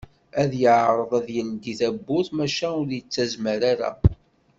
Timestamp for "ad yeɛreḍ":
0.41-1.11